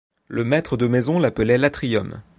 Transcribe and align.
Le 0.27 0.43
maître 0.43 0.77
de 0.77 0.87
maison 0.87 1.19
l’appelait 1.19 1.59
l’atrium. 1.59 2.23